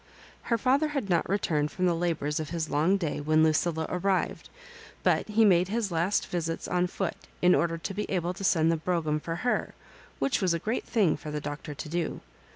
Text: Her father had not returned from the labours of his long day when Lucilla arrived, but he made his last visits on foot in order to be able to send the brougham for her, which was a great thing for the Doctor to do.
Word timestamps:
Her 0.49 0.57
father 0.57 0.87
had 0.87 1.11
not 1.11 1.29
returned 1.29 1.69
from 1.69 1.85
the 1.85 1.93
labours 1.93 2.39
of 2.39 2.49
his 2.49 2.71
long 2.71 2.97
day 2.97 3.21
when 3.21 3.43
Lucilla 3.43 3.85
arrived, 3.87 4.49
but 5.03 5.27
he 5.27 5.45
made 5.45 5.67
his 5.67 5.91
last 5.91 6.25
visits 6.25 6.67
on 6.67 6.87
foot 6.87 7.13
in 7.43 7.53
order 7.53 7.77
to 7.77 7.93
be 7.93 8.09
able 8.09 8.33
to 8.33 8.43
send 8.43 8.71
the 8.71 8.77
brougham 8.77 9.19
for 9.19 9.35
her, 9.45 9.75
which 10.17 10.41
was 10.41 10.55
a 10.55 10.57
great 10.57 10.85
thing 10.87 11.15
for 11.17 11.29
the 11.29 11.39
Doctor 11.39 11.75
to 11.75 11.87
do. 11.87 12.21